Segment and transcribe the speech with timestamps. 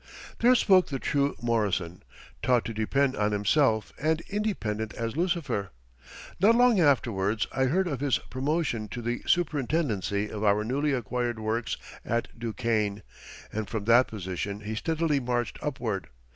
[0.39, 2.01] There spoke the true Morrison,
[2.41, 5.69] taught to depend on himself, and independent as Lucifer.
[6.39, 11.37] Not long afterwards I heard of his promotion to the superintendency of our newly acquired
[11.37, 13.03] works at Duquesne,
[13.53, 16.07] and from that position he steadily marched upward.